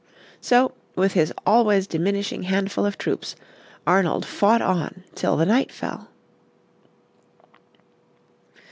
So, 0.41 0.71
with 0.95 1.13
his 1.13 1.31
always 1.45 1.85
diminishing 1.85 2.41
handful 2.41 2.87
of 2.87 2.97
troops, 2.97 3.35
Arnold 3.85 4.25
fought 4.25 4.63
on 4.63 5.03
till 5.13 5.37
night 5.45 5.71
fell. 5.71 6.09